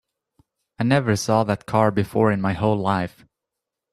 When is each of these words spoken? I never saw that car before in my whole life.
I 0.79 0.83
never 0.83 1.15
saw 1.15 1.43
that 1.43 1.67
car 1.67 1.91
before 1.91 2.31
in 2.31 2.41
my 2.41 2.53
whole 2.53 2.75
life. 2.77 3.23